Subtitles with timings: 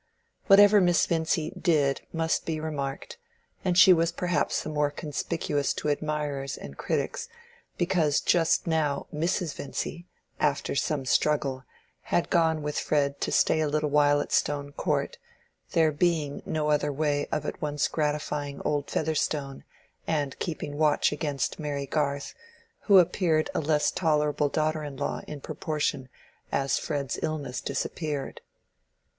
[0.47, 3.19] Whatever Miss Vincy did must be remarked,
[3.63, 7.29] and she was perhaps the more conspicuous to admirers and critics
[7.77, 9.53] because just now Mrs.
[9.53, 10.07] Vincy,
[10.39, 11.65] after some struggle,
[12.05, 15.19] had gone with Fred to stay a little while at Stone Court,
[15.73, 19.63] there being no other way of at once gratifying old Featherstone
[20.07, 22.33] and keeping watch against Mary Garth,
[22.85, 26.09] who appeared a less tolerable daughter in law in proportion
[26.51, 28.41] as Fred's illness disappeared.